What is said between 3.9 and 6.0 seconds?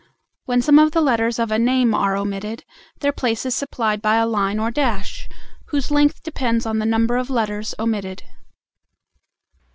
by a line or dash, whose